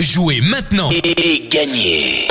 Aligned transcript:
Jouez 0.00 0.40
maintenant 0.40 0.90
et 0.90 1.46
gagnez 1.48 2.26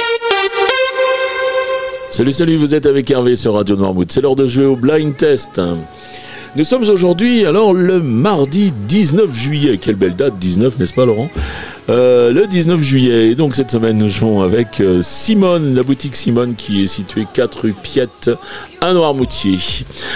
Salut, 2.12 2.34
salut, 2.34 2.58
vous 2.58 2.76
êtes 2.76 2.86
avec 2.86 3.10
Hervé 3.10 3.36
sur 3.38 3.54
Radio 3.54 3.78
Noirmouth. 3.78 4.12
C'est 4.12 4.20
l'heure 4.20 4.36
de 4.36 4.46
jouer 4.46 4.66
au 4.66 4.76
blind 4.76 5.16
test. 5.16 5.62
Nous 6.58 6.66
sommes 6.66 6.84
aujourd'hui, 6.90 7.46
alors, 7.46 7.74
le 7.74 8.02
mardi 8.02 8.74
19 8.90 9.34
juillet. 9.34 9.78
Quelle 9.78 9.96
belle 9.96 10.18
date, 10.18 10.38
19, 10.40 10.78
n'est-ce 10.78 10.94
pas, 10.94 11.06
Laurent? 11.06 11.30
Euh, 11.90 12.34
le 12.34 12.48
19 12.48 12.82
juillet. 12.82 13.30
Et 13.32 13.36
donc 13.36 13.56
cette 13.56 13.72
semaine, 13.72 13.98
nous 13.98 14.10
jouons 14.10 14.42
avec 14.42 14.82
euh, 14.82 15.00
Simone, 15.02 15.74
la 15.74 15.84
boutique 15.84 16.16
Simone 16.18 16.56
qui 16.56 16.84
est 16.84 16.88
située 16.88 17.26
4 17.34 17.62
rue 17.62 17.74
Piette 17.74 18.30
à 18.84 18.92
Noirmoutier. 18.92 19.58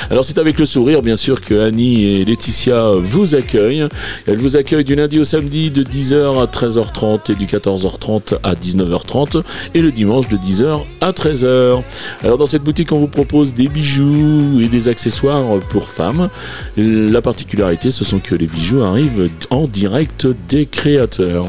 Alors 0.09 0.25
c'est 0.25 0.38
avec 0.38 0.59
le 0.59 0.65
sourire 0.65 1.02
bien 1.02 1.15
sûr 1.15 1.39
que 1.39 1.68
Annie 1.68 2.04
et 2.04 2.25
Laetitia 2.25 2.91
vous 3.01 3.33
accueillent. 3.33 3.88
Elles 4.27 4.38
vous 4.38 4.57
accueillent 4.57 4.83
du 4.83 4.95
lundi 4.95 5.20
au 5.20 5.23
samedi 5.23 5.71
de 5.71 5.83
10h 5.83 6.43
à 6.43 6.47
13h30 6.47 7.32
et 7.32 7.36
du 7.36 7.45
14h30 7.45 8.39
à 8.43 8.55
19h30 8.55 9.41
et 9.74 9.82
le 9.82 9.89
dimanche 9.93 10.27
de 10.27 10.36
10h 10.36 10.82
à 11.00 11.11
13h. 11.11 11.82
Alors 12.25 12.38
dans 12.38 12.46
cette 12.46 12.64
boutique, 12.64 12.91
on 12.91 13.00
vous 13.00 13.07
propose 13.07 13.54
des 13.54 13.69
bijoux 13.69 14.60
et 14.60 14.68
des 14.68 14.89
accessoires 14.89 15.46
pour 15.69 15.88
femmes. 15.88 16.27
La 16.75 17.21
particularité, 17.21 17.89
ce 17.89 18.04
sont 18.04 18.19
que 18.19 18.36
les 18.36 18.47
bijoux 18.47 18.83
arrivent 18.83 19.29
en 19.49 19.65
direct 19.65 20.27
des 20.49 20.65
créateurs. 20.65 21.46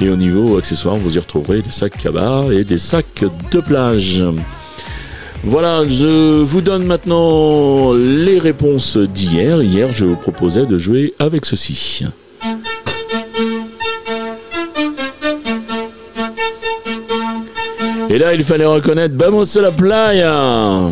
Et 0.00 0.08
au 0.08 0.16
niveau 0.16 0.56
accessoires, 0.56 0.94
vous 0.94 1.16
y 1.16 1.18
retrouverez 1.18 1.62
des 1.62 1.72
sacs 1.72 1.98
cabas 1.98 2.44
et 2.52 2.62
des 2.62 2.78
sacs 2.78 3.24
de 3.50 3.60
plage. 3.60 4.22
Voilà, 5.42 5.82
je 5.88 6.42
vous 6.42 6.60
donne 6.60 6.84
maintenant 6.84 7.92
les 7.94 8.38
réponses 8.38 8.96
d'hier. 8.96 9.62
Hier, 9.62 9.90
je 9.92 10.04
vous 10.04 10.16
proposais 10.16 10.66
de 10.66 10.76
jouer 10.76 11.14
avec 11.18 11.46
ceci. 11.46 12.04
Et 18.10 18.18
là, 18.18 18.34
il 18.34 18.44
fallait 18.44 18.66
reconnaître 18.66 19.14
Vamos 19.16 19.56
a 19.56 19.60
la 19.62 19.70
playa. 19.70 20.88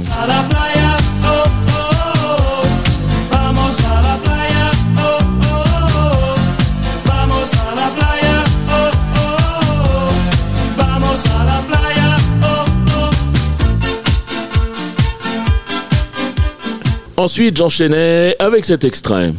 Ensuite, 17.19 17.57
j'enchaînais 17.57 18.37
avec 18.39 18.65
cet 18.65 18.85
extrait. 18.85 19.33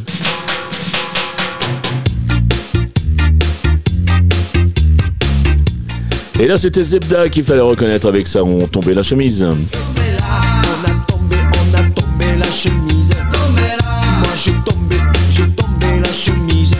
Et 6.38 6.46
là, 6.46 6.58
c'était 6.58 6.82
Zebda 6.82 7.30
qu'il 7.30 7.42
fallait 7.42 7.62
reconnaître 7.62 8.06
avec 8.06 8.26
ça, 8.26 8.44
on 8.44 8.68
tombait 8.68 8.92
la 8.92 9.02
chemise. 9.02 9.46
C'est 9.94 10.12
là, 10.12 10.26
on 10.62 10.90
a 10.90 10.92
tombé, 11.06 11.36
on 11.38 11.74
a 11.74 11.82
tombé 11.98 12.36
la 12.38 12.50
chemise. 12.50 13.12
Moi 13.38 14.28
j'ai 14.36 14.52
tombé, 14.66 14.96
j'ai 15.30 15.48
tombé 15.48 16.00
la 16.04 16.12
chemise. 16.12 16.72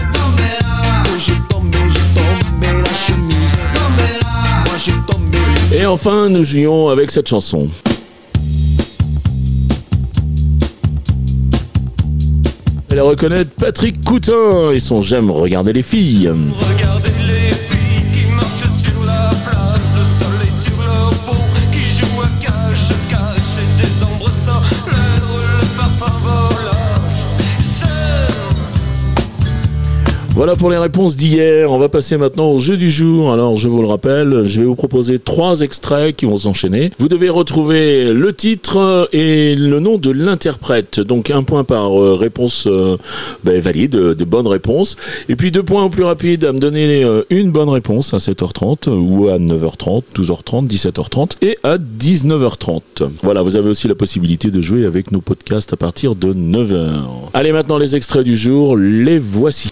J'ai 1.18 1.32
tombé, 1.48 1.78
j'ai 1.88 2.00
tombé 2.20 2.82
la 2.84 2.94
chemise. 2.94 3.56
Moi 4.66 4.76
j'ai 4.76 4.92
tombé. 5.10 5.38
Et 5.74 5.86
enfin, 5.86 6.28
nous 6.28 6.44
jouions 6.44 6.90
avec 6.90 7.10
cette 7.10 7.28
chanson. 7.28 7.70
Fallait 12.90 13.02
reconnaître 13.02 13.52
Patrick 13.52 14.04
Coutin 14.04 14.72
et 14.72 14.80
son 14.80 15.00
J'aime 15.00 15.30
regarder 15.30 15.72
les 15.72 15.84
filles. 15.84 16.28
Voilà 30.34 30.54
pour 30.54 30.70
les 30.70 30.78
réponses 30.78 31.16
d'hier. 31.16 31.70
On 31.70 31.78
va 31.78 31.88
passer 31.88 32.16
maintenant 32.16 32.50
au 32.50 32.58
jeu 32.58 32.76
du 32.76 32.88
jour. 32.88 33.32
Alors, 33.32 33.56
je 33.56 33.68
vous 33.68 33.82
le 33.82 33.88
rappelle, 33.88 34.46
je 34.46 34.60
vais 34.60 34.66
vous 34.66 34.76
proposer 34.76 35.18
trois 35.18 35.60
extraits 35.60 36.16
qui 36.16 36.24
vont 36.24 36.36
s'enchaîner. 36.36 36.92
Vous 36.98 37.08
devez 37.08 37.28
retrouver 37.28 38.12
le 38.12 38.32
titre 38.32 39.08
et 39.12 39.54
le 39.54 39.80
nom 39.80 39.98
de 39.98 40.10
l'interprète. 40.10 41.00
Donc, 41.00 41.30
un 41.30 41.42
point 41.42 41.64
par 41.64 42.00
euh, 42.00 42.14
réponse 42.14 42.66
euh, 42.68 42.96
ben, 43.44 43.60
valide, 43.60 43.96
euh, 43.96 44.14
de 44.14 44.24
bonnes 44.24 44.46
réponses. 44.46 44.96
Et 45.28 45.36
puis, 45.36 45.50
deux 45.50 45.64
points 45.64 45.84
au 45.84 45.90
plus 45.90 46.04
rapide 46.04 46.44
à 46.44 46.52
me 46.52 46.58
donner 46.58 47.04
une 47.30 47.50
bonne 47.50 47.68
réponse 47.68 48.14
à 48.14 48.18
7h30 48.18 48.88
ou 48.88 49.28
à 49.28 49.38
9h30, 49.38 50.04
12h30, 50.16 50.68
17h30 50.68 51.32
et 51.42 51.58
à 51.64 51.76
19h30. 51.76 52.82
Voilà, 53.22 53.42
vous 53.42 53.56
avez 53.56 53.68
aussi 53.68 53.88
la 53.88 53.94
possibilité 53.94 54.50
de 54.50 54.60
jouer 54.60 54.86
avec 54.86 55.10
nos 55.12 55.20
podcasts 55.20 55.72
à 55.72 55.76
partir 55.76 56.14
de 56.14 56.32
9h. 56.32 56.88
Allez, 57.34 57.52
maintenant 57.52 57.78
les 57.78 57.96
extraits 57.96 58.24
du 58.24 58.36
jour, 58.36 58.76
les 58.76 59.18
voici. 59.18 59.70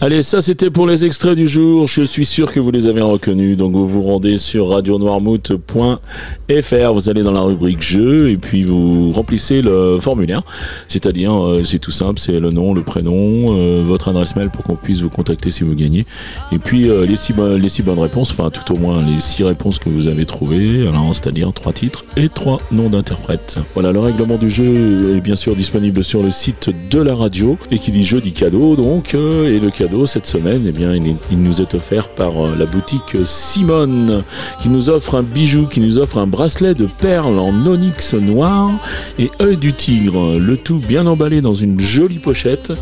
Allez, 0.00 0.22
ça 0.22 0.40
c'était 0.40 0.70
pour 0.70 0.86
les 0.86 1.04
extraits 1.04 1.34
du 1.34 1.48
jour. 1.48 1.88
Je 1.88 2.04
suis 2.04 2.24
sûr 2.24 2.52
que 2.52 2.60
vous 2.60 2.70
les 2.70 2.86
avez 2.86 3.00
reconnus. 3.00 3.56
Donc 3.56 3.72
vous 3.72 3.88
vous 3.88 4.02
rendez 4.02 4.38
sur 4.38 4.68
radionoirmouth.fr. 4.68 6.92
Vous 6.92 7.08
allez 7.08 7.22
dans 7.22 7.32
la 7.32 7.40
rubrique 7.40 7.82
jeux 7.82 8.30
et 8.30 8.36
puis 8.36 8.62
vous 8.62 9.10
remplissez 9.10 9.60
le 9.60 9.98
formulaire. 10.00 10.42
C'est-à-dire, 10.86 11.34
euh, 11.34 11.64
c'est 11.64 11.80
tout 11.80 11.90
simple, 11.90 12.20
c'est 12.20 12.38
le 12.38 12.50
nom, 12.50 12.74
le 12.74 12.84
prénom, 12.84 13.12
euh, 13.16 13.82
votre 13.84 14.06
adresse 14.06 14.36
mail 14.36 14.50
pour 14.50 14.62
qu'on 14.62 14.76
puisse 14.76 15.00
vous 15.00 15.10
contacter 15.10 15.50
si 15.50 15.64
vous 15.64 15.74
gagnez. 15.74 16.06
Et 16.52 16.60
puis 16.60 16.88
euh, 16.88 17.04
les, 17.04 17.16
six, 17.16 17.32
bonnes 17.32 17.98
réponses, 17.98 18.30
enfin 18.30 18.50
tout 18.50 18.72
au 18.72 18.78
moins 18.78 19.04
les 19.04 19.18
six 19.18 19.42
réponses 19.42 19.80
que 19.80 19.88
vous 19.88 20.06
avez 20.06 20.26
trouvées. 20.26 20.86
Alors 20.86 21.12
c'est-à-dire 21.12 21.52
trois 21.52 21.72
titres 21.72 22.04
et 22.16 22.28
trois 22.28 22.58
noms 22.70 22.88
d'interprètes. 22.88 23.58
Voilà, 23.74 23.90
le 23.90 23.98
règlement 23.98 24.36
du 24.36 24.48
jeu 24.48 25.16
est 25.16 25.20
bien 25.20 25.34
sûr 25.34 25.56
disponible 25.56 26.04
sur 26.04 26.22
le 26.22 26.30
site 26.30 26.70
de 26.88 27.00
la 27.00 27.16
radio 27.16 27.58
et 27.72 27.80
qui 27.80 27.90
dit 27.90 28.04
jeu 28.04 28.20
dit 28.20 28.32
cadeau 28.32 28.76
donc 28.76 29.14
et 29.14 29.58
le 29.58 29.70
cadeau 29.70 29.87
cette 30.06 30.26
semaine 30.26 30.62
eh 30.66 30.72
bien 30.72 30.94
il, 30.94 31.16
nous 31.42 31.60
est 31.60 31.74
offert 31.74 32.08
par 32.08 32.46
euh, 32.46 32.54
la 32.58 32.66
boutique 32.66 33.16
Simone 33.24 34.22
qui 34.58 34.68
nous 34.68 34.90
offre 34.90 35.14
un 35.14 35.22
bijou 35.22 35.66
qui 35.66 35.80
nous 35.80 35.98
offre 35.98 36.18
un 36.18 36.26
bracelet 36.26 36.74
de 36.74 36.86
perles 37.00 37.38
en 37.38 37.54
onyx 37.66 38.14
noir 38.14 38.70
et 39.18 39.30
œil 39.40 39.56
du 39.56 39.72
tigre 39.72 40.38
le 40.38 40.56
tout 40.56 40.78
bien 40.78 41.06
emballé 41.06 41.40
dans 41.40 41.54
une 41.54 41.80
jolie 41.80 42.18
pochette 42.18 42.72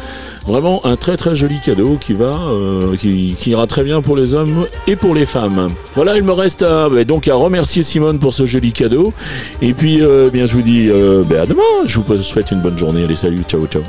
Vraiment 0.46 0.86
un 0.86 0.94
très 0.94 1.16
très 1.16 1.34
joli 1.34 1.56
cadeau 1.60 1.98
qui 2.00 2.12
va, 2.12 2.38
euh, 2.48 2.94
qui, 2.96 3.34
ira 3.46 3.66
très 3.66 3.82
bien 3.82 4.00
pour 4.00 4.16
les 4.16 4.34
hommes 4.34 4.66
et 4.86 4.94
pour 4.94 5.12
les 5.12 5.26
femmes. 5.26 5.66
Voilà, 5.96 6.16
il 6.16 6.22
me 6.22 6.30
reste 6.30 6.62
bah, 6.62 7.02
donc 7.02 7.26
à 7.26 7.34
remercier 7.34 7.82
Simone 7.82 8.20
pour 8.20 8.32
ce 8.32 8.46
joli 8.46 8.70
cadeau. 8.70 9.12
Et 9.60 9.72
puis, 9.72 10.02
euh, 10.02 10.30
bien, 10.30 10.46
je 10.46 10.54
vous 10.54 10.62
dis 10.62 10.88
bah, 11.28 11.42
à 11.42 11.46
demain. 11.46 11.62
Je 11.84 11.98
vous 11.98 12.18
souhaite 12.18 12.52
une 12.52 12.60
bonne 12.60 12.78
journée. 12.78 13.02
Allez, 13.02 13.16
salut, 13.16 13.42
ciao, 13.48 13.66
ciao. 13.66 13.82